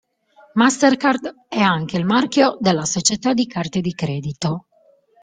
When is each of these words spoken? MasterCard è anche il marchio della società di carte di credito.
MasterCard 0.53 1.45
è 1.47 1.59
anche 1.59 1.95
il 1.95 2.05
marchio 2.05 2.57
della 2.59 2.85
società 2.85 3.35
di 3.35 3.45
carte 3.45 3.81
di 3.81 3.91
credito. 3.93 4.65